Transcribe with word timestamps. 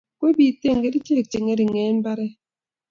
Kwe 0.17 0.29
pitee 0.37 0.75
kerichek 0.81 1.25
che 1.31 1.37
ngering'en 1.41 1.93
mbaret 1.99 2.33